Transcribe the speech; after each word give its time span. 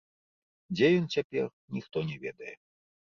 Дзе 0.77 0.87
ён 1.01 1.05
цяпер, 1.15 1.45
ніхто 1.77 1.97
не 2.09 2.17
ведае. 2.25 2.55